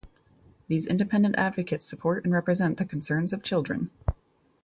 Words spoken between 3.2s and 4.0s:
of children.